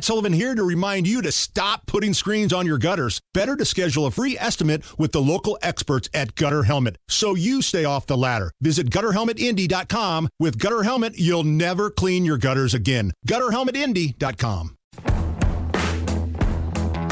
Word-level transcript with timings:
Matt 0.00 0.06
Sullivan 0.06 0.32
here 0.32 0.54
to 0.54 0.62
remind 0.64 1.06
you 1.06 1.20
to 1.20 1.30
stop 1.30 1.84
putting 1.84 2.14
screens 2.14 2.54
on 2.54 2.64
your 2.64 2.78
gutters. 2.78 3.20
Better 3.34 3.54
to 3.54 3.66
schedule 3.66 4.06
a 4.06 4.10
free 4.10 4.34
estimate 4.38 4.82
with 4.98 5.12
the 5.12 5.20
local 5.20 5.58
experts 5.60 6.08
at 6.14 6.34
Gutter 6.36 6.62
Helmet 6.62 6.96
so 7.06 7.34
you 7.34 7.60
stay 7.60 7.84
off 7.84 8.06
the 8.06 8.16
ladder. 8.16 8.50
Visit 8.62 8.88
gutterhelmetindy.com. 8.88 10.30
With 10.38 10.58
Gutter 10.58 10.84
Helmet, 10.84 11.18
you'll 11.18 11.44
never 11.44 11.90
clean 11.90 12.24
your 12.24 12.38
gutters 12.38 12.72
again. 12.72 13.12
Gutterhelmetindy.com. 13.28 14.74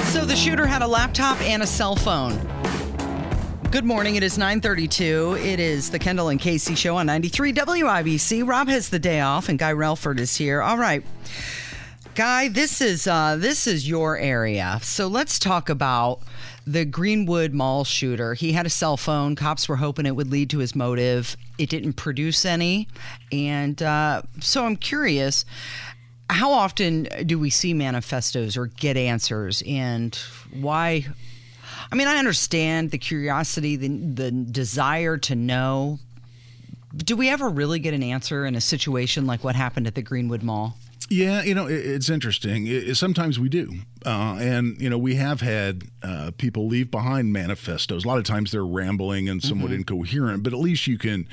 So 0.05 0.25
the 0.25 0.35
shooter 0.35 0.67
had 0.67 0.81
a 0.81 0.89
laptop 0.89 1.39
and 1.43 1.63
a 1.63 1.67
cell 1.67 1.95
phone. 1.95 2.39
Good 3.71 3.85
morning. 3.85 4.17
It 4.17 4.23
is 4.23 4.39
932. 4.39 5.37
It 5.41 5.61
is 5.61 5.91
the 5.91 5.99
Kendall 5.99 6.31
and 6.31 6.41
Casey 6.41 6.75
show 6.75 6.97
on 6.97 7.05
93 7.05 7.53
WIBC. 7.53 8.49
Rob 8.49 8.69
has 8.69 8.89
the 8.89 8.99
day 8.99 9.21
off 9.21 9.51
and 9.51 9.59
Guy 9.59 9.75
Relford 9.75 10.19
is 10.19 10.35
here. 10.35 10.63
All 10.63 10.79
right. 10.79 11.05
Guy, 12.19 12.49
this 12.49 12.81
is 12.81 13.07
uh, 13.07 13.37
this 13.37 13.69
is 13.69 13.89
your 13.89 14.19
area. 14.19 14.81
So 14.83 15.07
let's 15.07 15.39
talk 15.39 15.69
about 15.69 16.19
the 16.67 16.85
Greenwood 16.85 17.53
Mall 17.53 17.85
shooter. 17.85 18.35
He 18.35 18.51
had 18.51 18.67
a 18.67 18.71
cell 18.71 18.97
phone. 18.97 19.37
Cops 19.37 19.69
were 19.69 19.77
hoping 19.77 20.05
it 20.05 20.17
would 20.17 20.29
lead 20.29 20.51
to 20.51 20.59
his 20.59 20.75
motive. 20.75 21.37
It 21.59 21.71
didn't 21.71 21.93
produce 21.93 22.45
any. 22.45 22.89
And 23.31 23.81
uh, 23.81 24.23
so 24.41 24.65
I'm 24.65 24.75
curious 24.75 25.45
how 26.29 26.51
often 26.51 27.07
do 27.25 27.39
we 27.39 27.51
see 27.51 27.73
manifestos 27.73 28.57
or 28.57 28.67
get 28.67 28.97
answers 28.97 29.63
and 29.65 30.17
why 30.59 31.07
I 31.93 31.95
mean, 31.95 32.09
I 32.09 32.17
understand 32.17 32.91
the 32.91 32.99
curiosity, 32.99 33.77
the 33.77 33.87
the 33.91 34.33
desire 34.33 35.19
to 35.19 35.37
know. 35.37 36.01
Do 36.97 37.15
we 37.15 37.29
ever 37.29 37.49
really 37.49 37.79
get 37.79 37.95
an 37.95 38.03
answer 38.03 38.45
in 38.45 38.57
a 38.57 38.61
situation 38.61 39.25
like 39.25 39.45
what 39.45 39.55
happened 39.55 39.87
at 39.87 39.95
the 39.95 40.03
Greenwood 40.03 40.43
Mall? 40.43 40.77
Yeah, 41.11 41.43
you 41.43 41.55
know, 41.55 41.67
it's 41.67 42.11
interesting. 42.11 42.95
sometimes 42.95 43.39
we 43.39 43.49
do. 43.49 43.73
Uh, 44.07 44.37
and, 44.39 44.81
you 44.81 44.89
know, 44.89 44.99
we 44.99 45.17
have 45.17 45.41
had 45.41 45.83
uh, 46.03 46.31
people 46.39 46.69
leave 46.69 46.91
behind 46.91 47.33
manifestos. 47.33 48.05
A 48.05 48.09
lot 48.09 48.19
of 48.19 48.25
times 48.25 48.53
they're 48.53 48.65
rambling 48.65 49.29
and 49.29 49.43
somewhat 49.43 49.71
mm-hmm. 49.71 49.81
incoherent, 49.81 50.43
but 50.43 50.53
at 50.53 50.59
least 50.59 50.87
you 50.87 50.99
can 50.99 51.27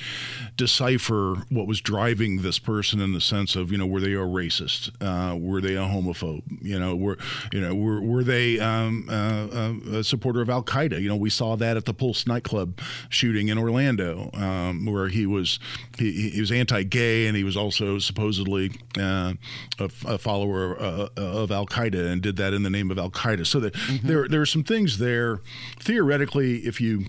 decipher 0.55 1.35
what 1.49 1.67
was 1.67 1.79
driving 1.79 2.41
this 2.41 2.57
person 2.57 2.99
in 2.99 3.13
the 3.13 3.21
sense 3.21 3.55
of, 3.55 3.71
you 3.71 3.77
know, 3.77 3.85
were 3.85 3.99
they 3.99 4.13
a 4.13 4.17
racist? 4.17 4.91
Uh, 4.99 5.37
were 5.37 5.61
they 5.61 5.75
a 5.75 5.81
homophobe? 5.81 6.41
You 6.61 6.79
know, 6.79 6.95
were, 6.95 7.17
you 7.51 7.61
know, 7.61 7.75
were, 7.75 8.01
were 8.01 8.23
they 8.23 8.59
um, 8.59 9.07
uh, 9.09 9.93
uh, 9.93 9.99
a 9.99 10.03
supporter 10.03 10.41
of 10.41 10.49
Al 10.49 10.63
Qaeda? 10.63 10.99
You 10.99 11.09
know, 11.09 11.15
we 11.15 11.29
saw 11.29 11.55
that 11.57 11.77
at 11.77 11.85
the 11.85 11.93
Pulse 11.93 12.25
nightclub 12.25 12.79
shooting 13.09 13.49
in 13.49 13.57
Orlando, 13.57 14.31
um, 14.33 14.85
where 14.85 15.09
he 15.09 15.25
was 15.25 15.59
he, 15.99 16.29
he 16.31 16.39
was 16.39 16.51
anti-gay 16.51 17.27
and 17.27 17.37
he 17.37 17.43
was 17.43 17.55
also 17.55 17.99
supposedly 17.99 18.71
uh, 18.99 19.33
a, 19.79 19.89
a, 20.05 20.17
follower 20.17 20.75
of 20.75 21.51
Al 21.51 21.65
Qaeda 21.65 22.11
and 22.11 22.21
did 22.21 22.35
that 22.37 22.53
in 22.53 22.63
the 22.63 22.69
name 22.69 22.91
of 22.91 22.97
Al 22.97 23.11
Qaeda. 23.11 23.45
So 23.45 23.59
that 23.59 23.73
mm-hmm. 23.73 24.07
there 24.07 24.27
there 24.27 24.41
are 24.41 24.45
some 24.45 24.63
things 24.63 24.97
there. 24.97 25.41
Theoretically, 25.79 26.59
if 26.59 26.79
you 26.81 27.05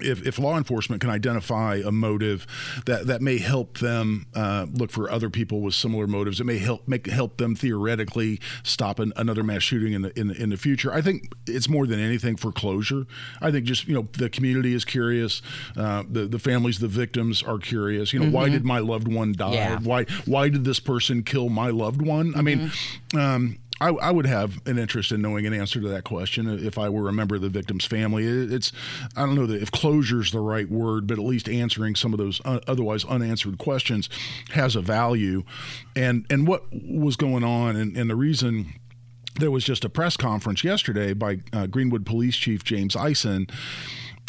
if, 0.00 0.26
if 0.26 0.38
law 0.38 0.56
enforcement 0.56 1.00
can 1.00 1.10
identify 1.10 1.80
a 1.84 1.92
motive 1.92 2.46
that, 2.86 3.06
that 3.06 3.22
may 3.22 3.38
help 3.38 3.78
them 3.78 4.26
uh, 4.34 4.66
look 4.72 4.90
for 4.90 5.10
other 5.10 5.30
people 5.30 5.60
with 5.60 5.74
similar 5.74 6.06
motives, 6.06 6.40
it 6.40 6.44
may 6.44 6.58
help 6.58 6.86
make 6.88 7.06
help 7.06 7.36
them 7.36 7.54
theoretically 7.54 8.40
stop 8.62 8.98
an, 8.98 9.12
another 9.16 9.42
mass 9.42 9.62
shooting 9.62 9.92
in 9.92 10.02
the, 10.02 10.18
in 10.18 10.28
the 10.28 10.42
in 10.42 10.50
the 10.50 10.56
future. 10.56 10.92
I 10.92 11.00
think 11.00 11.32
it's 11.46 11.68
more 11.68 11.86
than 11.86 12.00
anything 12.00 12.36
for 12.36 12.50
closure. 12.50 13.06
I 13.40 13.50
think 13.50 13.66
just 13.66 13.86
you 13.86 13.94
know 13.94 14.08
the 14.12 14.28
community 14.28 14.74
is 14.74 14.84
curious, 14.84 15.42
uh, 15.76 16.02
the 16.08 16.26
the 16.26 16.38
families, 16.38 16.80
the 16.80 16.88
victims 16.88 17.42
are 17.42 17.58
curious. 17.58 18.12
You 18.12 18.18
know, 18.18 18.26
mm-hmm. 18.26 18.34
why 18.34 18.48
did 18.48 18.64
my 18.64 18.80
loved 18.80 19.08
one 19.08 19.32
die? 19.32 19.54
Yeah. 19.54 19.78
Why 19.80 20.04
why 20.24 20.48
did 20.48 20.64
this 20.64 20.80
person 20.80 21.22
kill 21.22 21.48
my 21.48 21.70
loved 21.70 22.02
one? 22.02 22.30
Mm-hmm. 22.30 22.38
I 22.38 22.42
mean. 22.42 22.58
Mm-hmm. 22.58 23.18
Um, 23.18 23.58
I, 23.84 23.88
I, 23.90 24.10
would 24.10 24.24
have 24.24 24.66
an 24.66 24.78
interest 24.78 25.12
in 25.12 25.20
knowing 25.20 25.44
an 25.44 25.52
answer 25.52 25.78
to 25.78 25.88
that 25.88 26.04
question 26.04 26.48
if 26.48 26.78
I 26.78 26.88
were 26.88 27.06
a 27.06 27.12
member 27.12 27.34
of 27.34 27.42
the 27.42 27.50
victim's 27.50 27.84
family. 27.84 28.24
It's, 28.24 28.72
I 29.14 29.26
don't 29.26 29.34
know 29.34 29.44
if 29.44 29.70
closure 29.70 30.22
is 30.22 30.30
the 30.30 30.40
right 30.40 30.70
word, 30.70 31.06
but 31.06 31.18
at 31.18 31.24
least 31.24 31.50
answering 31.50 31.94
some 31.94 32.14
of 32.14 32.18
those 32.18 32.40
otherwise 32.44 33.04
unanswered 33.04 33.58
questions 33.58 34.08
has 34.52 34.74
a 34.74 34.80
value. 34.80 35.44
And 35.94 36.24
and 36.30 36.48
what 36.48 36.64
was 36.72 37.16
going 37.16 37.44
on, 37.44 37.76
and, 37.76 37.94
and 37.94 38.08
the 38.08 38.16
reason 38.16 38.72
there 39.38 39.50
was 39.50 39.64
just 39.64 39.84
a 39.84 39.90
press 39.90 40.16
conference 40.16 40.64
yesterday 40.64 41.12
by 41.12 41.40
uh, 41.52 41.66
Greenwood 41.66 42.06
Police 42.06 42.36
Chief 42.36 42.64
James 42.64 42.96
Ison 42.96 43.48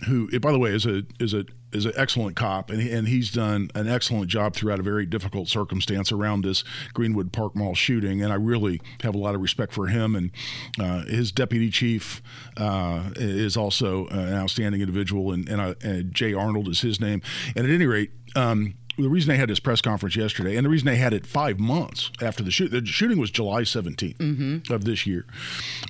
who, 0.07 0.39
by 0.39 0.51
the 0.51 0.59
way, 0.59 0.71
is 0.71 0.85
a 0.85 1.03
is 1.19 1.33
a 1.33 1.45
is 1.75 1.85
an 1.85 1.93
excellent 1.97 2.35
cop, 2.35 2.69
and, 2.69 2.81
he, 2.81 2.91
and 2.91 3.07
he's 3.07 3.31
done 3.31 3.69
an 3.75 3.87
excellent 3.87 4.27
job 4.27 4.55
throughout 4.55 4.79
a 4.79 4.83
very 4.83 5.05
difficult 5.05 5.47
circumstance 5.47 6.11
around 6.11 6.43
this 6.43 6.63
Greenwood 6.93 7.33
Park 7.33 7.55
Mall 7.55 7.75
shooting. 7.75 8.21
And 8.21 8.31
I 8.31 8.35
really 8.35 8.79
have 9.01 9.13
a 9.13 9.17
lot 9.17 9.35
of 9.35 9.41
respect 9.41 9.73
for 9.73 9.87
him. 9.87 10.15
And 10.15 10.31
uh, 10.79 11.05
his 11.05 11.31
deputy 11.31 11.69
chief 11.69 12.21
uh, 12.57 13.11
is 13.17 13.57
also 13.57 14.07
an 14.07 14.33
outstanding 14.33 14.81
individual, 14.81 15.31
and, 15.31 15.47
and, 15.49 15.61
uh, 15.61 15.75
and, 15.81 16.13
Jay 16.13 16.33
Arnold 16.33 16.69
is 16.69 16.81
his 16.81 16.99
name. 16.99 17.21
And 17.55 17.65
at 17.65 17.71
any 17.71 17.85
rate, 17.85 18.11
um, 18.35 18.75
the 18.97 19.09
reason 19.09 19.29
they 19.29 19.37
had 19.37 19.49
this 19.49 19.59
press 19.59 19.81
conference 19.81 20.15
yesterday, 20.15 20.55
and 20.55 20.65
the 20.65 20.69
reason 20.69 20.85
they 20.85 20.95
had 20.95 21.13
it 21.13 21.25
five 21.25 21.59
months 21.59 22.11
after 22.21 22.43
the 22.43 22.51
shoot, 22.51 22.71
the 22.71 22.85
shooting 22.85 23.19
was 23.19 23.31
July 23.31 23.61
17th 23.61 24.17
mm-hmm. 24.17 24.73
of 24.73 24.85
this 24.85 25.05
year. 25.05 25.25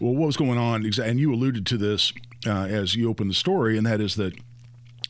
Well, 0.01 0.13
what 0.13 0.27
was 0.27 0.37
going 0.37 0.57
on? 0.57 0.85
And 0.85 1.19
you 1.19 1.33
alluded 1.33 1.65
to 1.67 1.77
this 1.77 2.13
uh, 2.45 2.65
as 2.65 2.95
you 2.95 3.09
opened 3.09 3.29
the 3.29 3.35
story, 3.35 3.77
and 3.77 3.85
that 3.85 4.01
is 4.01 4.15
that 4.15 4.33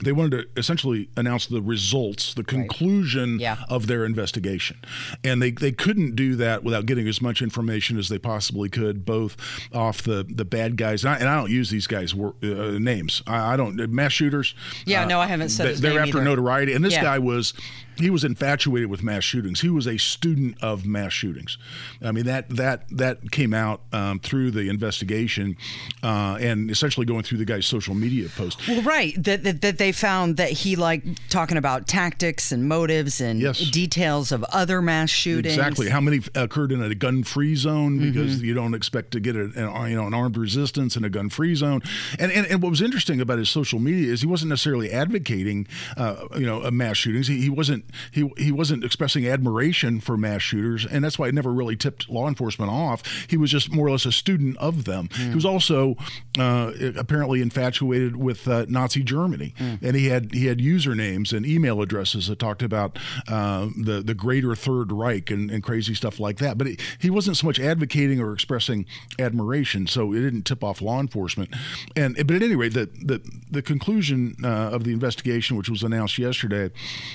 they 0.04 0.12
wanted 0.12 0.32
to 0.32 0.60
essentially 0.60 1.10
announce 1.16 1.46
the 1.46 1.62
results, 1.62 2.34
the 2.34 2.44
conclusion 2.44 3.34
right. 3.34 3.42
yeah. 3.42 3.58
of 3.70 3.88
their 3.88 4.06
investigation. 4.06 4.78
And 5.24 5.42
they, 5.42 5.52
they 5.52 5.72
couldn't 5.72 6.16
do 6.16 6.36
that 6.36 6.64
without 6.64 6.86
getting 6.86 7.08
as 7.08 7.22
much 7.22 7.42
information 7.42 7.98
as 7.98 8.10
they 8.10 8.20
possibly 8.20 8.70
could, 8.70 9.06
both 9.06 9.38
off 9.74 10.02
the, 10.02 10.26
the 10.28 10.46
bad 10.46 10.78
guys. 10.78 11.04
And 11.04 11.14
I, 11.14 11.18
and 11.18 11.30
I 11.30 11.36
don't 11.36 11.52
use 11.52 11.70
these 11.70 11.88
guys' 11.88 12.14
uh, 12.14 12.78
names. 12.80 13.24
I, 13.28 13.54
I, 13.54 13.58
don't, 13.58 13.76
mass 13.90 14.14
shooters. 14.14 14.54
Yeah, 14.86 15.04
uh, 15.04 15.08
no, 15.08 15.20
I 15.20 15.28
haven't 15.28 15.50
said 15.50 15.78
they, 15.78 15.90
They're 15.90 16.00
after 16.00 16.18
either. 16.18 16.26
notoriety. 16.26 16.74
And 16.74 16.84
this 16.84 16.94
yeah. 16.94 17.04
guy 17.04 17.20
was 17.20 17.54
he 17.98 18.10
was 18.10 18.24
infatuated 18.24 18.90
with 18.90 19.04
mass 19.04 19.24
shootings. 19.24 19.62
He 19.62 19.70
was 19.70 19.88
a 19.88 19.98
student 19.98 20.62
of 20.62 20.86
mass 20.86 21.14
shootings. 21.14 21.58
I 22.02 22.12
mean 22.12 22.26
that 22.26 22.50
that 22.50 22.86
that 22.92 23.32
came 23.32 23.54
out 23.54 23.82
um, 23.92 24.20
through 24.20 24.52
the 24.52 24.70
investigation, 24.70 25.58
uh, 26.04 26.38
and 26.40 26.70
essentially 26.70 27.06
going 27.06 27.24
through 27.24 27.38
the 27.38 27.46
guy's 27.46 27.66
social 27.66 27.96
media 27.96 28.30
posts. 28.30 28.68
Well, 28.68 28.82
right. 28.82 29.14
That, 29.24 29.44
that, 29.44 29.62
that 29.62 29.78
they 29.78 29.92
found 29.92 30.38
that 30.38 30.52
he 30.52 30.76
liked 30.76 31.30
talking 31.30 31.58
about 31.58 31.88
tactics 31.88 32.52
and 32.52 32.68
motives 32.68 33.22
and 33.22 33.40
yes. 33.40 33.60
details 33.72 34.32
of 34.32 34.44
other 34.46 34.82
mass 34.82 35.10
shootings. 35.10 35.56
Exactly. 35.56 35.90
How 35.90 36.02
many 36.02 36.22
occurred 36.36 36.72
in 36.72 36.82
a 36.82 36.94
gun-free 36.96 37.56
zone 37.56 38.00
because 38.00 38.38
mm-hmm. 38.38 38.46
you 38.46 38.54
don't 38.54 38.74
expect 38.74 39.12
to 39.12 39.20
get 39.20 39.36
a, 39.36 39.44
an, 39.56 39.90
you 39.90 39.96
know 39.96 40.08
an 40.08 40.14
armed 40.14 40.38
resistance 40.38 40.96
in 40.96 41.04
a 41.04 41.10
gun-free 41.10 41.56
zone. 41.56 41.82
And, 42.20 42.32
and 42.32 42.46
and 42.48 42.62
what 42.62 42.70
was 42.70 42.82
interesting 42.82 43.22
about 43.22 43.38
his 43.38 43.50
social 43.50 43.80
media 43.80 44.12
is 44.12 44.22
he 44.22 44.28
wasn't 44.28 44.50
necessarily 44.50 44.92
advocating 44.92 45.68
uh, 45.98 46.28
you 46.38 46.46
know 46.46 46.70
mass 46.72 46.98
shootings. 46.98 47.28
He, 47.28 47.42
he 47.42 47.50
wasn't 47.50 47.85
he 48.12 48.30
he 48.38 48.52
wasn't 48.52 48.84
expressing 48.84 49.28
admiration 49.28 50.00
for 50.00 50.18
mass 50.18 50.42
shooters, 50.42 50.86
and 50.86 51.04
that's 51.04 51.20
why 51.20 51.28
it 51.28 51.34
never 51.34 51.52
really 51.52 51.76
tipped 51.76 52.10
law 52.10 52.28
enforcement 52.28 52.72
off. 52.72 53.04
He 53.30 53.38
was 53.38 53.52
just 53.52 53.72
more 53.72 53.88
or 53.88 53.92
less 53.92 54.06
a 54.06 54.12
student 54.12 54.58
of 54.58 54.86
them. 54.86 55.08
Mm. 55.10 55.30
He 55.30 55.36
was 55.36 55.46
also 55.46 55.96
uh, 56.38 56.72
apparently 56.98 57.42
infatuated 57.42 58.16
with 58.16 58.48
uh, 58.48 58.66
Nazi 58.68 59.04
Germany, 59.04 59.54
mm. 59.58 59.82
and 59.82 59.96
he 59.96 60.08
had 60.08 60.34
he 60.34 60.46
had 60.48 60.60
usernames 60.60 61.34
and 61.36 61.46
email 61.46 61.82
addresses 61.82 62.28
that 62.28 62.40
talked 62.40 62.64
about 62.64 62.98
uh, 63.28 63.68
the 63.78 64.02
the 64.02 64.14
Greater 64.14 64.56
Third 64.56 64.92
Reich 64.92 65.32
and, 65.32 65.52
and 65.52 65.64
crazy 65.64 65.94
stuff 65.94 66.20
like 66.20 66.38
that. 66.38 66.58
But 66.58 66.68
it, 66.68 66.82
he 67.00 67.10
wasn't 67.10 67.38
so 67.38 67.48
much 67.48 67.60
advocating 67.60 68.20
or 68.20 68.34
expressing 68.34 68.86
admiration, 69.20 69.88
so 69.88 70.14
it 70.14 70.22
didn't 70.22 70.44
tip 70.44 70.64
off 70.64 70.82
law 70.82 71.00
enforcement. 71.00 71.54
And 71.96 72.16
but 72.16 72.36
at 72.36 72.44
any 72.44 72.56
rate, 72.56 72.74
the 72.74 72.86
the, 72.86 73.22
the 73.50 73.62
conclusion 73.62 74.36
uh, 74.44 74.48
of 74.72 74.84
the 74.84 74.92
investigation, 74.92 75.58
which 75.58 75.70
was 75.70 75.84
announced 75.84 76.18
yesterday, 76.18 76.72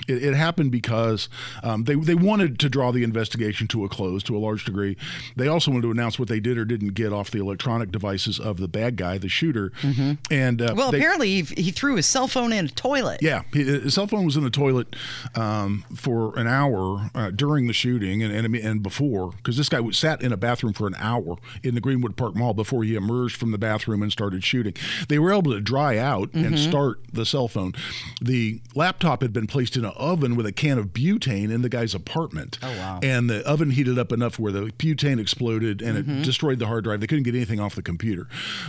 it, 0.09 0.23
it 0.23 0.35
happened 0.35 0.59
happened 0.60 0.71
because 0.71 1.28
um, 1.62 1.84
they 1.84 1.94
they 1.94 2.15
wanted 2.15 2.59
to 2.60 2.69
draw 2.69 2.93
the 2.93 3.03
investigation 3.03 3.66
to 3.69 3.84
a 3.84 3.88
close 3.88 4.22
to 4.25 4.37
a 4.37 4.38
large 4.38 4.65
degree. 4.65 4.97
They 5.37 5.48
also 5.48 5.71
wanted 5.71 5.82
to 5.82 5.91
announce 5.91 6.19
what 6.19 6.28
they 6.28 6.41
did 6.41 6.59
or 6.59 6.65
didn't 6.65 6.95
get 6.95 7.12
off 7.12 7.30
the 7.30 7.39
electronic 7.39 7.91
devices 7.91 8.39
of 8.39 8.59
the 8.59 8.68
bad 8.68 8.97
guy, 8.97 9.18
the 9.18 9.28
shooter. 9.28 9.71
Mm-hmm. 9.83 10.12
And 10.30 10.62
uh, 10.62 10.74
well, 10.77 10.91
they, 10.91 10.98
apparently 10.98 11.42
he, 11.42 11.62
he, 11.62 11.71
threw 11.71 11.97
his 11.97 12.07
cell 12.07 12.28
phone 12.28 12.53
in 12.53 12.66
a 12.66 12.68
toilet. 12.68 13.21
Yeah, 13.22 13.42
his 13.53 13.95
cell 13.95 14.07
phone 14.07 14.24
was 14.24 14.36
in 14.36 14.45
the 14.45 14.51
toilet 14.51 14.95
um, 15.34 15.84
for 15.95 16.39
an 16.39 16.47
hour 16.47 17.10
uh, 17.15 17.30
during 17.30 17.66
the 17.66 17.72
shooting 17.72 18.22
and 18.22 18.33
and, 18.33 18.54
and 18.54 18.83
before 18.83 19.33
because 19.33 19.56
this 19.56 19.68
guy 19.68 19.89
sat 19.91 20.22
in 20.22 20.33
a 20.33 20.36
bathroom 20.36 20.72
for 20.72 20.86
an 20.86 20.95
hour 20.98 21.36
in 21.63 21.74
the 21.74 21.80
Greenwood 21.80 22.16
Park 22.16 22.34
Mall 22.36 22.54
before 22.54 22.84
he 22.84 22.95
emerged 22.95 23.36
from 23.36 23.51
the 23.51 23.59
bathroom 23.59 24.03
and 24.03 24.13
started 24.13 24.45
shooting. 24.45 24.74
They 25.09 25.18
were 25.18 25.33
able 25.33 25.53
to 25.53 25.60
dry 25.60 25.97
out 25.97 26.33
mm-hmm. 26.33 26.45
and 26.45 26.59
start 26.59 27.01
the 27.13 27.24
cell 27.24 27.48
phone. 27.48 27.72
The 28.21 28.60
laptop 28.74 29.22
had 29.22 29.33
been 29.33 29.47
placed 29.47 29.77
in 29.77 29.84
an 29.84 29.92
oven 29.97 30.36
with 30.36 30.47
a 30.47 30.50
a 30.51 30.53
can 30.53 30.79
of 30.79 30.89
butane 30.89 31.51
in 31.51 31.63
the 31.63 31.69
guy's 31.69 31.95
apartment. 31.95 32.59
Oh, 32.63 32.71
wow. 32.77 33.01
And 33.03 33.31
the 33.31 33.47
oven 33.49 33.71
heated 33.71 33.99
up 33.99 34.13
enough 34.13 34.39
where 34.39 34.53
the 34.53 34.67
butane 34.79 35.19
exploded 35.21 35.81
and 35.81 35.97
Mm-hmm. 36.01 36.21
it 36.21 36.25
destroyed 36.25 36.59
the 36.59 36.67
hard 36.67 36.85
drive. 36.85 37.01
They 37.01 37.07
couldn't 37.07 37.25
get 37.25 37.35
anything 37.35 37.61
off 37.61 37.75
the 37.75 37.83
computer, 37.83 38.29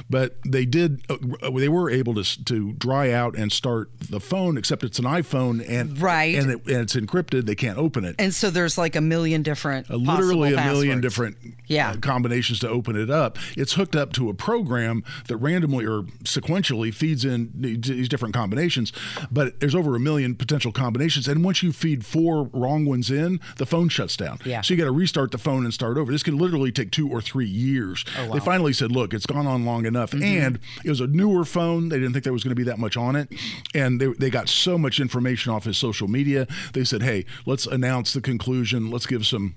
but 0.09 0.37
they 0.45 0.65
did. 0.65 1.01
Uh, 1.09 1.17
they 1.57 1.69
were 1.69 1.89
able 1.89 2.13
to 2.15 2.23
to 2.45 2.73
dry 2.73 3.11
out 3.11 3.35
and 3.37 3.51
start 3.51 3.89
the 3.99 4.19
phone, 4.19 4.57
except 4.57 4.83
it's 4.83 4.99
an 4.99 5.05
iPhone 5.05 5.63
and 5.67 5.99
Right. 6.01 6.35
and, 6.35 6.51
it, 6.51 6.65
and 6.67 6.77
it's 6.81 6.95
encrypted. 6.95 7.45
They 7.45 7.55
can't 7.55 7.77
open 7.77 8.05
it. 8.05 8.15
And 8.19 8.33
so 8.33 8.49
there's 8.49 8.77
like 8.77 8.95
a 8.95 9.01
million 9.01 9.43
different, 9.43 9.89
Uh, 9.89 9.95
literally 9.95 10.53
a 10.53 10.55
possible 10.57 10.73
million 10.75 11.01
passwords. 11.01 11.35
different 11.35 11.55
Yeah. 11.67 11.91
uh, 11.91 11.95
combinations 11.97 12.59
to 12.59 12.69
open 12.69 12.95
it 12.95 13.09
up. 13.09 13.37
It's 13.57 13.73
hooked 13.73 13.95
up 13.95 14.13
to 14.13 14.29
a 14.29 14.33
program 14.33 15.03
that 15.27 15.37
randomly 15.37 15.85
or 15.85 16.03
sequentially 16.23 16.93
feeds 16.93 17.23
in 17.25 17.49
these 17.55 18.09
different 18.09 18.33
combinations, 18.33 18.91
but 19.31 19.59
there's 19.59 19.75
over 19.75 19.95
a 19.95 19.99
million 19.99 20.35
potential 20.35 20.71
combinations. 20.71 21.27
And 21.27 21.43
once 21.43 21.63
you 21.63 21.70
feed 21.73 22.05
four 22.05 22.49
wrong 22.53 22.85
ones 22.85 23.11
in, 23.11 23.39
the 23.57 23.65
phone 23.65 23.89
shuts 23.89 24.17
down. 24.17 24.39
Yeah. 24.45 24.61
So 24.61 24.73
you 24.73 24.77
got 24.77 24.85
to 24.85 24.91
restart 24.91 25.31
the 25.31 25.37
phone 25.37 25.63
and 25.63 25.73
start 25.73 25.97
over. 25.97 26.11
This 26.11 26.23
could 26.23 26.33
literally 26.33 26.71
take 26.71 26.91
two 26.91 27.09
or 27.09 27.21
three 27.21 27.47
years. 27.47 28.05
Oh, 28.17 28.27
wow. 28.27 28.33
They 28.33 28.39
finally 28.39 28.73
said, 28.73 28.91
look, 28.91 29.13
it's 29.13 29.25
gone 29.25 29.47
on 29.47 29.65
long 29.65 29.85
enough. 29.85 30.11
Mm-hmm. 30.11 30.23
And 30.23 30.59
it 30.83 30.89
was 30.89 31.01
a 31.01 31.07
newer 31.07 31.45
phone. 31.45 31.89
They 31.89 31.97
didn't 31.97 32.13
think 32.13 32.23
there 32.23 32.33
was 32.33 32.43
going 32.43 32.51
to 32.51 32.55
be 32.55 32.63
that 32.63 32.79
much 32.79 32.97
on 32.97 33.15
it. 33.15 33.29
And 33.73 33.99
they, 33.99 34.07
they 34.07 34.29
got 34.29 34.49
so 34.49 34.77
much 34.77 34.99
information 34.99 35.51
off 35.51 35.65
his 35.65 35.77
social 35.77 36.07
media. 36.07 36.47
They 36.73 36.83
said, 36.83 37.03
hey, 37.03 37.25
let's 37.45 37.65
announce 37.65 38.13
the 38.13 38.21
conclusion. 38.21 38.89
Let's 38.89 39.05
give 39.05 39.25
some 39.25 39.55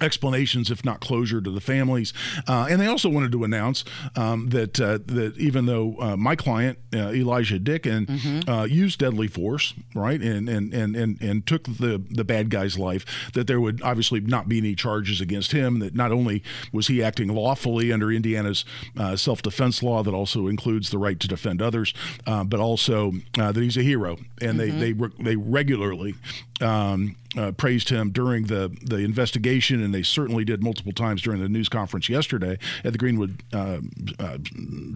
explanations, 0.00 0.70
if 0.70 0.84
not 0.84 1.00
closure, 1.00 1.40
to 1.40 1.50
the 1.50 1.60
families. 1.60 2.12
Uh, 2.46 2.66
and 2.70 2.80
they 2.80 2.86
also 2.86 3.08
wanted 3.08 3.32
to 3.32 3.44
announce 3.44 3.84
um, 4.14 4.48
that 4.50 4.80
uh, 4.80 4.98
that 5.06 5.36
even 5.38 5.66
though 5.66 5.96
uh, 6.00 6.16
my 6.16 6.36
client 6.36 6.78
uh, 6.94 7.10
Elijah 7.12 7.58
Dicken 7.58 8.48
uh, 8.48 8.64
used 8.64 8.98
deadly 8.98 9.26
force, 9.28 9.74
right, 9.94 10.20
and 10.20 10.48
and, 10.48 10.72
and 10.74 10.96
and 10.96 11.20
and 11.20 11.46
took 11.46 11.64
the 11.64 12.02
the 12.10 12.24
bad 12.24 12.50
guy's 12.50 12.78
life, 12.78 13.04
that 13.34 13.46
there 13.46 13.60
would 13.60 13.82
obviously 13.82 14.20
not 14.20 14.48
be 14.48 14.58
any 14.58 14.74
charges 14.74 15.20
against 15.20 15.52
him. 15.52 15.78
That 15.80 15.94
not 15.94 16.12
only 16.12 16.42
was 16.72 16.88
he 16.88 17.02
acting 17.02 17.28
lawfully 17.28 17.92
under 17.92 18.10
Indiana's 18.12 18.64
uh, 18.98 19.16
self 19.16 19.42
defense 19.42 19.82
law, 19.82 20.02
that 20.02 20.14
also 20.14 20.46
includes 20.46 20.90
the 20.90 20.98
right 20.98 21.18
to 21.20 21.28
defend 21.28 21.62
others, 21.62 21.94
uh, 22.26 22.44
but 22.44 22.60
also 22.60 23.12
uh, 23.38 23.52
that 23.52 23.60
he's 23.62 23.76
a 23.76 23.82
hero, 23.82 24.18
and 24.40 24.58
they 24.60 24.70
they 24.70 24.92
re- 24.92 25.10
they 25.18 25.36
regularly. 25.36 26.14
Um, 26.60 27.16
uh, 27.36 27.52
praised 27.52 27.90
him 27.90 28.10
during 28.10 28.44
the, 28.44 28.74
the 28.82 28.96
investigation, 28.96 29.82
and 29.82 29.94
they 29.94 30.02
certainly 30.02 30.44
did 30.44 30.62
multiple 30.62 30.92
times 30.92 31.20
during 31.20 31.40
the 31.40 31.48
news 31.48 31.68
conference 31.68 32.08
yesterday 32.08 32.58
at 32.82 32.92
the 32.92 32.98
Greenwood 32.98 33.42
uh, 33.52 33.80
uh, 34.18 34.38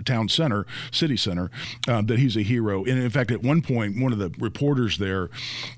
Town 0.05 0.29
Center, 0.29 0.67
City 0.91 1.17
Center, 1.17 1.51
uh, 1.87 2.01
that 2.03 2.19
he's 2.19 2.37
a 2.37 2.43
hero. 2.43 2.85
And 2.85 2.99
in 2.99 3.11
fact, 3.11 3.31
at 3.31 3.43
one 3.43 3.61
point, 3.63 4.01
one 4.01 4.13
of 4.13 4.19
the 4.19 4.31
reporters 4.39 4.99
there 4.99 5.29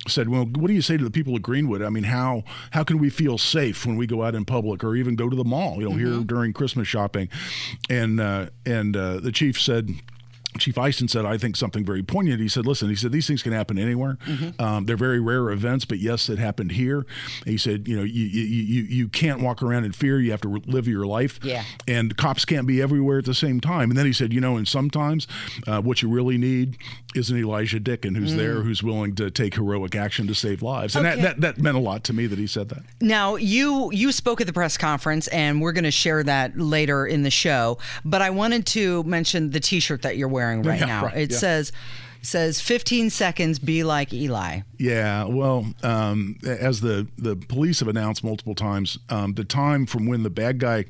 said, 0.07 0.29
"Well, 0.29 0.45
what 0.45 0.69
do 0.69 0.73
you 0.73 0.83
say 0.83 0.97
to 0.97 1.05
the 1.05 1.11
people 1.11 1.35
of 1.35 1.43
Greenwood? 1.43 1.83
I 1.83 1.89
mean, 1.89 2.05
how 2.05 2.45
how 2.71 2.85
can 2.85 2.99
we 2.99 3.11
feel 3.11 3.39
safe 3.39 3.85
when 3.85 3.97
we 3.97 4.07
go 4.07 4.23
out 4.23 4.35
in 4.35 4.45
public 4.45 4.85
or 4.85 4.95
even 4.95 5.17
go 5.17 5.29
to 5.29 5.37
the 5.37 5.45
mall? 5.45 5.81
You 5.81 5.89
know, 5.89 5.97
here 5.97 6.21
during 6.25 6.53
Christmas 6.53 6.87
shopping?" 6.87 7.29
And 7.91 8.21
uh, 8.21 8.51
and 8.65 8.97
uh, 8.97 9.21
the 9.21 9.33
chief 9.33 9.61
said. 9.61 9.91
Chief 10.59 10.77
Ison 10.77 11.09
said, 11.09 11.25
I 11.25 11.39
think 11.39 11.57
something 11.57 11.85
very 11.85 12.03
poignant. 12.03 12.41
He 12.41 12.49
said, 12.49 12.67
listen, 12.67 12.89
he 12.89 12.95
said, 12.95 13.13
these 13.13 13.27
things 13.27 13.43
can 13.43 13.53
happen 13.53 13.79
anywhere. 13.79 14.19
Um, 14.59 14.87
they're 14.87 14.97
very 14.97 15.21
rare 15.21 15.51
events, 15.51 15.85
but 15.85 15.99
yes, 15.99 16.29
it 16.29 16.39
happened 16.39 16.73
here. 16.73 17.07
he 17.45 17.57
said, 17.57 17.89
you 17.89 17.97
know, 17.97 18.03
you, 18.03 18.25
you, 18.25 18.43
you, 18.43 18.83
you 18.83 19.09
can't 19.09 19.41
walk 19.41 19.63
around 19.63 19.85
in 19.85 19.93
fear. 19.93 20.21
You 20.21 20.31
have 20.31 20.41
to 20.43 20.49
live 20.67 20.87
your 20.87 21.07
life. 21.07 21.41
Yeah. 21.43 21.65
And 21.89 22.17
cops 22.17 22.45
can't 22.45 22.67
be 22.67 22.83
everywhere 22.83 23.19
at 23.19 23.25
the 23.25 23.35
same 23.35 23.61
time. 23.61 23.91
And 23.91 23.99
then 23.99 24.07
he 24.07 24.13
said, 24.13 24.33
you 24.33 24.41
know, 24.41 24.57
and 24.57 24.69
sometimes 24.69 25.27
uh, 25.67 25.81
what 25.81 26.03
you 26.03 26.09
really 26.09 26.39
need 26.39 26.77
is 27.15 27.31
an 27.31 27.37
Elijah 27.39 27.79
Dicken 27.81 28.15
who's 28.17 28.35
there, 28.35 28.63
who's 28.63 28.83
willing 28.83 29.15
to 29.17 29.31
take 29.31 29.55
heroic 29.55 29.95
action 29.95 30.27
to 30.29 30.35
save 30.35 30.63
lives. 30.63 30.97
And 30.97 31.07
Okay. 31.07 31.21
that, 31.23 31.41
that, 31.41 31.57
that 31.57 31.63
meant 31.63 31.77
a 31.77 31.81
lot 31.81 32.05
to 32.05 32.13
me 32.13 32.27
that 32.27 32.39
he 32.39 32.47
said 32.47 32.69
that. 32.71 32.83
Now, 33.01 33.37
you 33.37 33.91
you 33.93 34.13
spoke 34.13 34.41
at 34.41 34.47
the 34.47 34.53
press 34.53 34.77
conference, 34.77 35.29
and 35.29 35.61
we're 35.61 35.73
going 35.73 35.85
to 35.85 35.91
share 35.91 36.23
that 36.25 36.59
later 36.59 37.07
in 37.07 37.23
the 37.23 37.31
show. 37.31 37.79
But 38.05 38.23
I 38.23 38.31
wanted 38.31 38.67
to 38.67 39.03
mention 39.05 39.51
the 39.51 39.61
T-shirt 39.61 40.03
that 40.03 40.17
you're 40.17 40.29
wearing 40.29 40.63
right 40.63 40.81
Yeah, 40.81 40.87
now. 40.87 41.05
right, 41.07 41.17
it 41.17 41.31
yeah. 41.33 41.37
says 41.39 41.73
says 42.25 42.61
15 42.61 43.11
seconds. 43.11 43.59
Be 43.59 43.83
like 43.83 44.13
Eli. 44.13 44.61
Yeah, 44.79 45.25
well, 45.25 45.67
um, 45.83 46.39
as 46.47 46.81
the, 46.81 47.09
the 47.19 47.35
police 47.35 47.81
have 47.81 47.89
announced 47.89 48.23
multiple 48.23 48.55
times, 48.55 48.97
um, 49.09 49.35
the 49.35 49.43
time 49.45 49.87
from 49.87 50.07
when 50.07 50.23
the 50.23 50.31
bad 50.31 50.59
guy 50.61 50.85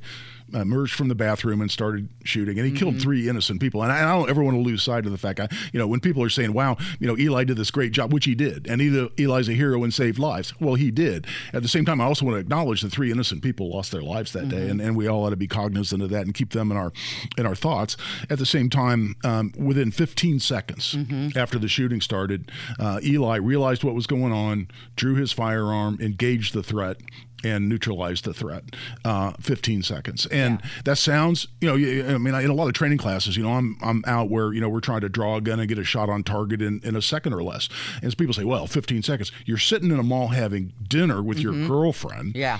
emerged 0.54 0.94
from 0.94 1.08
the 1.08 1.14
bathroom 1.14 1.60
and 1.60 1.70
started 1.70 2.08
shooting, 2.24 2.58
and 2.58 2.66
he 2.66 2.72
killed 2.76 3.00
three 3.00 3.28
innocent 3.28 3.60
people. 3.60 3.82
And 3.82 3.92
I, 3.92 3.98
I 4.02 4.16
don't 4.16 4.28
ever 4.30 4.42
want 4.42 4.56
to 4.56 4.60
lose 4.60 4.82
sight 4.82 5.06
of 5.06 5.12
the 5.12 5.18
fact, 5.18 5.40
I, 5.40 5.48
you 5.72 5.78
know, 5.78 5.86
when 5.86 6.00
people 6.00 6.22
are 6.22 6.28
saying, 6.28 6.52
"Wow, 6.52 6.76
you 6.98 7.06
know, 7.06 7.16
Eli 7.18 7.44
did 7.44 7.56
this 7.56 7.70
great 7.70 7.92
job," 7.92 8.12
which 8.12 8.24
he 8.24 8.34
did, 8.34 8.66
and 8.66 8.80
either 8.80 9.08
Eli's 9.18 9.48
a 9.48 9.52
hero 9.52 9.82
and 9.84 9.92
saved 9.92 10.18
lives. 10.18 10.52
Well, 10.60 10.74
he 10.74 10.90
did. 10.90 11.26
At 11.52 11.62
the 11.62 11.68
same 11.68 11.84
time, 11.84 12.00
I 12.00 12.04
also 12.04 12.24
want 12.24 12.36
to 12.36 12.40
acknowledge 12.40 12.82
that 12.82 12.92
three 12.92 13.10
innocent 13.10 13.42
people 13.42 13.70
lost 13.70 13.92
their 13.92 14.02
lives 14.02 14.32
that 14.32 14.48
day, 14.48 14.68
and, 14.68 14.80
and 14.80 14.96
we 14.96 15.06
all 15.08 15.24
ought 15.24 15.30
to 15.30 15.36
be 15.36 15.46
cognizant 15.48 16.02
of 16.02 16.10
that 16.10 16.22
and 16.22 16.34
keep 16.34 16.50
them 16.50 16.70
in 16.70 16.76
our 16.76 16.92
in 17.38 17.46
our 17.46 17.54
thoughts. 17.54 17.96
At 18.30 18.38
the 18.38 18.46
same 18.46 18.70
time, 18.70 19.16
um, 19.24 19.52
within 19.56 19.90
15 19.90 20.40
seconds 20.40 20.96
after 21.36 21.58
the 21.58 21.68
shooting 21.68 22.00
started, 22.00 22.50
uh, 22.78 23.00
Eli 23.02 23.36
realized 23.36 23.84
what 23.84 23.94
was 23.94 24.06
going 24.06 24.32
on, 24.32 24.68
drew 24.96 25.14
his 25.14 25.32
firearm, 25.32 25.98
engaged 26.00 26.54
the 26.54 26.62
threat. 26.62 26.98
And 27.44 27.68
neutralize 27.68 28.22
the 28.22 28.32
threat. 28.34 28.64
Uh, 29.04 29.32
15 29.40 29.82
seconds, 29.82 30.26
and 30.26 30.62
that 30.84 30.98
sounds, 30.98 31.48
you 31.60 31.68
know, 31.68 31.74
I 32.14 32.18
mean, 32.18 32.34
in 32.34 32.50
a 32.50 32.54
lot 32.54 32.68
of 32.68 32.74
training 32.74 32.98
classes, 32.98 33.36
you 33.36 33.42
know, 33.42 33.52
I'm 33.52 33.76
I'm 33.82 34.02
out 34.06 34.30
where 34.30 34.52
you 34.52 34.60
know 34.60 34.68
we're 34.68 34.80
trying 34.80 35.00
to 35.02 35.08
draw 35.08 35.36
a 35.36 35.40
gun 35.40 35.58
and 35.60 35.68
get 35.68 35.78
a 35.78 35.84
shot 35.84 36.08
on 36.08 36.22
target 36.22 36.62
in, 36.62 36.80
in 36.84 36.96
a 36.96 37.02
second 37.02 37.32
or 37.34 37.42
less, 37.42 37.68
and 38.02 38.10
so 38.10 38.16
people 38.16 38.34
say, 38.34 38.44
well, 38.44 38.66
15 38.66 39.02
seconds. 39.02 39.32
You're 39.44 39.58
sitting 39.58 39.90
in 39.90 39.98
a 39.98 40.02
mall 40.02 40.28
having 40.28 40.72
dinner 40.86 41.22
with 41.22 41.38
your 41.38 41.52
girlfriend. 41.66 42.36
Yeah. 42.36 42.58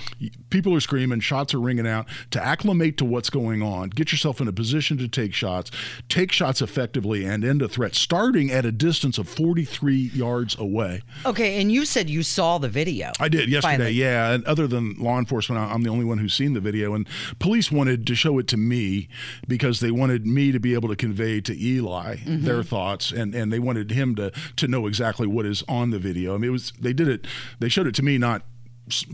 People 0.50 0.74
are 0.74 0.80
screaming, 0.80 1.20
shots 1.20 1.54
are 1.54 1.60
ringing 1.60 1.86
out. 1.86 2.06
To 2.30 2.42
acclimate 2.42 2.96
to 2.98 3.04
what's 3.04 3.30
going 3.30 3.62
on, 3.62 3.90
get 3.90 4.12
yourself 4.12 4.40
in 4.40 4.48
a 4.48 4.52
position 4.52 4.98
to 4.98 5.08
take 5.08 5.34
shots, 5.34 5.70
take 6.08 6.32
shots 6.32 6.60
effectively, 6.62 7.24
and 7.24 7.44
end 7.44 7.62
a 7.62 7.68
threat, 7.68 7.94
starting 7.94 8.50
at 8.50 8.64
a 8.64 8.72
distance 8.72 9.18
of 9.18 9.28
43 9.28 9.94
yards 10.14 10.58
away. 10.58 11.02
Okay, 11.24 11.60
and 11.60 11.70
you 11.70 11.84
said 11.84 12.08
you 12.10 12.22
saw 12.22 12.58
the 12.58 12.68
video. 12.68 13.12
I 13.20 13.28
did 13.28 13.48
yesterday, 13.48 13.74
Finally. 13.76 13.92
yeah. 13.92 14.32
And 14.32 14.44
other 14.44 14.66
than 14.72 14.94
law 14.98 15.18
enforcement, 15.18 15.60
I'm 15.60 15.82
the 15.82 15.90
only 15.90 16.04
one 16.04 16.18
who's 16.18 16.34
seen 16.34 16.54
the 16.54 16.60
video. 16.60 16.94
And 16.94 17.06
police 17.38 17.70
wanted 17.70 18.06
to 18.08 18.14
show 18.16 18.38
it 18.40 18.48
to 18.48 18.56
me 18.56 19.06
because 19.46 19.78
they 19.78 19.90
wanted 19.92 20.26
me 20.26 20.50
to 20.50 20.58
be 20.58 20.74
able 20.74 20.88
to 20.88 20.96
convey 20.96 21.40
to 21.42 21.52
Eli 21.56 22.16
Mm-hmm. 22.16 22.44
their 22.44 22.62
thoughts, 22.64 23.12
and, 23.12 23.34
and 23.34 23.52
they 23.52 23.58
wanted 23.60 23.90
him 23.92 24.14
to 24.16 24.32
to 24.56 24.66
know 24.66 24.86
exactly 24.86 25.26
what 25.26 25.46
is 25.46 25.62
on 25.68 25.90
the 25.90 25.98
video. 25.98 26.34
I 26.34 26.38
mean, 26.38 26.48
it 26.48 26.52
was 26.52 26.72
they 26.80 26.92
did 26.92 27.06
it. 27.08 27.26
They 27.60 27.68
showed 27.68 27.86
it 27.86 27.94
to 27.96 28.02
me 28.02 28.18
not 28.18 28.42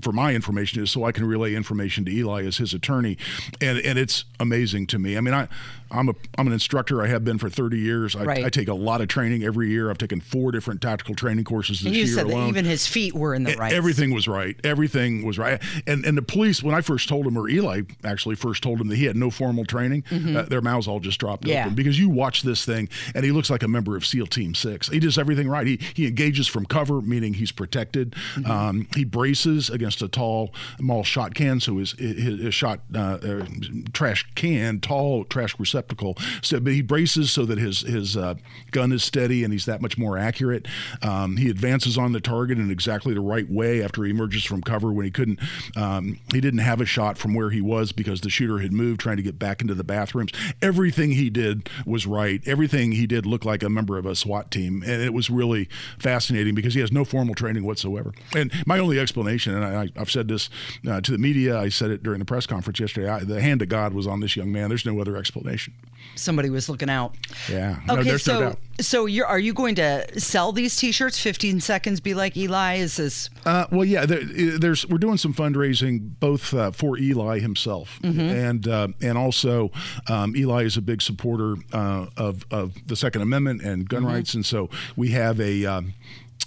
for 0.02 0.12
my 0.12 0.34
information 0.34 0.82
is 0.82 0.90
so 0.90 1.04
I 1.04 1.12
can 1.12 1.24
relay 1.26 1.54
information 1.54 2.04
to 2.06 2.10
Eli 2.12 2.44
as 2.44 2.56
his 2.56 2.72
attorney, 2.74 3.16
and 3.60 3.78
and 3.78 3.98
it's 3.98 4.24
amazing 4.40 4.86
to 4.88 4.98
me. 4.98 5.16
I 5.16 5.20
mean, 5.20 5.34
I 5.34 5.48
I'm 5.90 6.08
a 6.08 6.14
I'm 6.36 6.46
an 6.46 6.52
instructor. 6.52 7.02
I 7.02 7.06
have 7.08 7.24
been 7.24 7.38
for 7.38 7.48
30 7.50 7.78
years. 7.78 8.16
I, 8.16 8.24
Right. 8.24 8.44
I 8.44 8.50
take 8.50 8.68
a 8.68 8.74
lot 8.74 9.00
of 9.00 9.08
training 9.08 9.42
every 9.44 9.70
year. 9.70 9.90
I've 9.90 9.96
taken 9.98 10.20
four 10.20 10.52
different 10.52 10.82
tactical 10.82 11.14
training 11.14 11.44
courses 11.44 11.78
this 11.80 11.86
and 11.86 11.94
you 11.96 12.04
year 12.04 12.14
said 12.14 12.26
alone. 12.26 12.42
that 12.44 12.48
even 12.48 12.64
his 12.66 12.86
feet 12.86 13.14
were 13.14 13.34
in 13.34 13.44
the 13.44 13.54
right. 13.56 13.72
Everything 13.72 14.12
was 14.12 14.26
right. 14.28 14.56
Everything 14.64 15.24
was 15.24 15.38
right. 15.38 15.62
And 15.86 16.04
and 16.04 16.16
the 16.18 16.22
police, 16.22 16.62
when 16.62 16.74
I 16.74 16.80
first 16.80 17.08
told 17.08 17.26
him, 17.26 17.36
or 17.38 17.48
Eli 17.48 17.82
actually 18.04 18.34
first 18.36 18.62
told 18.62 18.80
him 18.80 18.88
that 18.88 18.96
he 18.96 19.04
had 19.04 19.16
no 19.16 19.30
formal 19.30 19.64
training, 19.64 20.04
uh, 20.10 20.42
their 20.42 20.60
mouths 20.62 20.88
all 20.88 21.00
just 21.00 21.18
dropped 21.20 21.44
Mm-hmm. 21.44 21.50
Yeah. 21.52 21.64
open 21.66 21.74
because 21.74 21.98
you 22.00 22.08
watch 22.08 22.42
this 22.42 22.64
thing 22.64 22.88
and 23.14 23.24
he 23.24 23.30
looks 23.32 23.48
like 23.50 23.62
a 23.62 23.68
member 23.68 23.96
of 23.96 24.04
SEAL 24.04 24.26
Team 24.26 24.54
Six. 24.54 24.88
He 24.88 24.98
does 24.98 25.16
everything 25.18 25.48
right. 25.48 25.66
He 25.66 25.78
he 25.94 26.06
engages 26.06 26.48
from 26.48 26.64
cover, 26.66 27.00
meaning 27.00 27.34
he's 27.34 27.52
protected. 27.52 28.12
Mm-hmm. 28.34 28.50
Um, 28.50 28.88
he 28.96 29.04
braces 29.04 29.57
against 29.68 30.02
a 30.02 30.08
tall 30.08 30.52
mall 30.78 31.02
shot 31.02 31.34
can, 31.34 31.60
so 31.60 31.78
his 31.78 31.92
his, 31.92 32.40
his 32.40 32.54
shot 32.54 32.80
uh, 32.94 33.18
uh, 33.22 33.46
trash 33.92 34.26
can, 34.34 34.80
tall 34.80 35.24
trash 35.24 35.58
receptacle. 35.58 36.16
So, 36.42 36.60
but 36.60 36.72
he 36.72 36.82
braces 36.82 37.32
so 37.32 37.44
that 37.46 37.58
his 37.58 37.80
his 37.80 38.16
uh, 38.16 38.34
gun 38.70 38.92
is 38.92 39.02
steady 39.02 39.44
and 39.44 39.52
he's 39.52 39.66
that 39.66 39.82
much 39.82 39.98
more 39.98 40.16
accurate. 40.16 40.66
Um, 41.02 41.36
he 41.36 41.50
advances 41.50 41.98
on 41.98 42.12
the 42.12 42.20
target 42.20 42.58
in 42.58 42.70
exactly 42.70 43.14
the 43.14 43.20
right 43.20 43.50
way 43.50 43.82
after 43.82 44.04
he 44.04 44.10
emerges 44.10 44.44
from 44.44 44.62
cover 44.62 44.92
when 44.92 45.04
he 45.04 45.10
couldn't. 45.10 45.40
Um, 45.76 46.20
he 46.32 46.40
didn't 46.40 46.60
have 46.60 46.80
a 46.80 46.86
shot 46.86 47.18
from 47.18 47.34
where 47.34 47.50
he 47.50 47.60
was 47.60 47.92
because 47.92 48.20
the 48.20 48.30
shooter 48.30 48.58
had 48.58 48.72
moved, 48.72 49.00
trying 49.00 49.16
to 49.16 49.22
get 49.22 49.38
back 49.38 49.60
into 49.60 49.74
the 49.74 49.84
bathrooms. 49.84 50.32
Everything 50.62 51.12
he 51.12 51.30
did 51.30 51.68
was 51.86 52.06
right. 52.06 52.40
Everything 52.46 52.92
he 52.92 53.06
did 53.06 53.26
looked 53.26 53.44
like 53.44 53.62
a 53.62 53.68
member 53.68 53.98
of 53.98 54.06
a 54.06 54.14
SWAT 54.14 54.50
team, 54.50 54.82
and 54.86 55.02
it 55.02 55.12
was 55.12 55.30
really 55.30 55.68
fascinating 55.98 56.54
because 56.54 56.74
he 56.74 56.80
has 56.80 56.92
no 56.92 57.04
formal 57.04 57.34
training 57.34 57.64
whatsoever. 57.64 58.12
And 58.34 58.52
my 58.66 58.78
only 58.78 58.98
explanation, 58.98 59.47
and 59.48 59.64
I, 59.64 59.88
I've 59.96 60.10
said 60.10 60.28
this 60.28 60.48
uh, 60.88 61.00
to 61.00 61.12
the 61.12 61.18
media, 61.18 61.58
I 61.58 61.68
said 61.68 61.90
it 61.90 62.02
during 62.02 62.18
the 62.18 62.24
press 62.24 62.46
conference 62.46 62.80
yesterday. 62.80 63.08
I, 63.08 63.20
the 63.20 63.40
hand 63.40 63.62
of 63.62 63.68
God 63.68 63.92
was 63.94 64.06
on 64.06 64.20
this 64.20 64.36
young 64.36 64.52
man. 64.52 64.68
There's 64.68 64.86
no 64.86 65.00
other 65.00 65.16
explanation. 65.16 65.74
Somebody 66.14 66.50
was 66.50 66.68
looking 66.68 66.90
out. 66.90 67.14
Yeah. 67.48 67.78
No, 67.86 67.98
Okay, 67.98 68.10
no 68.10 68.16
so 68.16 68.40
doubt. 68.40 68.58
so 68.80 69.06
you're 69.06 69.26
are 69.26 69.38
you 69.38 69.52
going 69.52 69.74
to 69.76 70.20
sell 70.20 70.52
these 70.52 70.76
T-shirts? 70.76 71.18
15 71.20 71.60
seconds. 71.60 72.00
Be 72.00 72.14
like 72.14 72.36
Eli. 72.36 72.76
Is 72.76 72.96
this? 72.96 73.30
Uh, 73.44 73.66
well, 73.70 73.84
yeah, 73.84 74.04
there, 74.06 74.24
there's 74.58 74.86
we're 74.86 74.98
doing 74.98 75.16
some 75.16 75.32
fundraising 75.34 76.10
both 76.18 76.52
uh, 76.54 76.70
for 76.72 76.98
Eli 76.98 77.38
himself 77.40 78.00
and 78.02 78.66
uh, 78.66 78.88
and 79.00 79.16
also 79.18 79.70
um, 80.08 80.34
Eli 80.36 80.64
is 80.64 80.76
a 80.76 80.82
big 80.82 81.02
supporter 81.02 81.56
uh, 81.72 82.06
of 82.16 82.44
of 82.50 82.74
the 82.86 82.96
Second 82.96 83.22
Amendment 83.22 83.62
and 83.62 83.88
gun 83.88 84.04
rights, 84.04 84.34
and 84.34 84.44
so 84.46 84.70
we 84.96 85.10
have 85.10 85.40
a. 85.40 85.64
Um, 85.66 85.94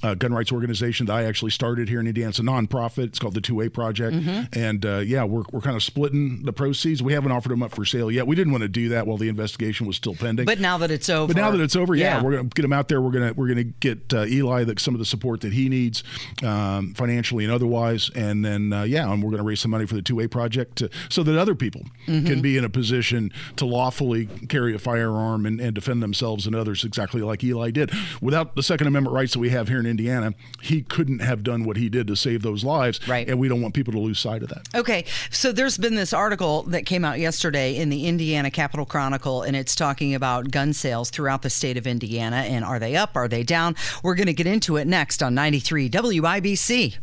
uh, 0.03 0.15
gun 0.15 0.33
rights 0.33 0.51
organization 0.51 1.05
that 1.05 1.13
I 1.13 1.23
actually 1.23 1.51
started 1.51 1.89
here 1.89 1.99
in 1.99 2.07
Indiana. 2.07 2.29
It's 2.29 2.39
a 2.39 2.43
nonprofit. 2.43 3.05
It's 3.05 3.19
called 3.19 3.33
the 3.33 3.41
2A 3.41 3.73
Project, 3.73 4.15
mm-hmm. 4.15 4.59
and 4.59 4.85
uh, 4.85 4.97
yeah, 4.99 5.23
we're 5.23 5.43
we're 5.51 5.61
kind 5.61 5.75
of 5.75 5.83
splitting 5.83 6.43
the 6.43 6.53
proceeds. 6.53 7.01
We 7.01 7.13
haven't 7.13 7.31
offered 7.31 7.49
them 7.49 7.63
up 7.63 7.71
for 7.71 7.85
sale 7.85 8.11
yet. 8.11 8.27
We 8.27 8.35
didn't 8.35 8.53
want 8.53 8.63
to 8.63 8.69
do 8.69 8.89
that 8.89 9.07
while 9.07 9.17
the 9.17 9.29
investigation 9.29 9.87
was 9.87 9.95
still 9.95 10.15
pending. 10.15 10.45
But 10.45 10.59
now 10.59 10.77
that 10.79 10.91
it's 10.91 11.09
over, 11.09 11.33
but 11.33 11.39
now 11.39 11.51
that 11.51 11.61
it's 11.61 11.75
over, 11.75 11.95
yeah, 11.95 12.17
yeah. 12.17 12.23
we're 12.23 12.31
gonna 12.31 12.49
get 12.49 12.61
them 12.61 12.73
out 12.73 12.87
there. 12.87 13.01
We're 13.01 13.11
gonna 13.11 13.33
we're 13.33 13.47
gonna 13.47 13.63
get 13.63 14.13
uh, 14.13 14.25
Eli 14.25 14.63
the, 14.63 14.79
some 14.79 14.95
of 14.95 14.99
the 14.99 15.05
support 15.05 15.41
that 15.41 15.53
he 15.53 15.69
needs, 15.69 16.03
um, 16.43 16.93
financially 16.93 17.43
and 17.43 17.53
otherwise, 17.53 18.09
and 18.15 18.43
then 18.43 18.73
uh, 18.73 18.83
yeah, 18.83 19.11
and 19.11 19.23
we're 19.23 19.31
gonna 19.31 19.43
raise 19.43 19.59
some 19.59 19.71
money 19.71 19.85
for 19.85 19.95
the 19.95 20.01
2A 20.01 20.31
Project 20.31 20.77
to, 20.77 20.89
so 21.09 21.23
that 21.23 21.37
other 21.37 21.55
people 21.55 21.81
mm-hmm. 22.07 22.25
can 22.25 22.41
be 22.41 22.57
in 22.57 22.63
a 22.63 22.69
position 22.69 23.31
to 23.57 23.65
lawfully 23.65 24.27
carry 24.49 24.73
a 24.73 24.79
firearm 24.79 25.45
and, 25.45 25.59
and 25.59 25.75
defend 25.75 26.01
themselves 26.01 26.45
and 26.45 26.55
others 26.55 26.83
exactly 26.83 27.21
like 27.21 27.43
Eli 27.43 27.71
did. 27.71 27.91
Without 28.21 28.55
the 28.55 28.63
Second 28.63 28.87
Amendment 28.87 29.13
rights 29.13 29.33
that 29.33 29.39
we 29.39 29.49
have 29.49 29.67
here 29.67 29.79
in 29.79 29.85
Indiana, 29.91 30.33
he 30.61 30.81
couldn't 30.81 31.19
have 31.19 31.43
done 31.43 31.65
what 31.65 31.77
he 31.77 31.89
did 31.89 32.07
to 32.07 32.15
save 32.15 32.41
those 32.41 32.63
lives. 32.63 33.07
Right. 33.07 33.29
And 33.29 33.39
we 33.39 33.47
don't 33.47 33.61
want 33.61 33.75
people 33.75 33.93
to 33.93 33.99
lose 33.99 34.19
sight 34.19 34.41
of 34.41 34.49
that. 34.49 34.67
Okay. 34.73 35.05
So 35.29 35.51
there's 35.51 35.77
been 35.77 35.95
this 35.95 36.13
article 36.13 36.63
that 36.63 36.85
came 36.85 37.05
out 37.05 37.19
yesterday 37.19 37.75
in 37.75 37.89
the 37.89 38.07
Indiana 38.07 38.49
Capital 38.49 38.85
Chronicle, 38.85 39.43
and 39.43 39.55
it's 39.55 39.75
talking 39.75 40.15
about 40.15 40.49
gun 40.49 40.73
sales 40.73 41.09
throughout 41.09 41.43
the 41.43 41.49
state 41.49 41.77
of 41.77 41.85
Indiana. 41.85 42.37
And 42.37 42.65
are 42.65 42.79
they 42.79 42.95
up? 42.95 43.15
Are 43.15 43.27
they 43.27 43.43
down? 43.43 43.75
We're 44.01 44.15
going 44.15 44.27
to 44.27 44.33
get 44.33 44.47
into 44.47 44.77
it 44.77 44.87
next 44.87 45.21
on 45.21 45.35
93 45.35 45.89
WIBC. 45.89 46.97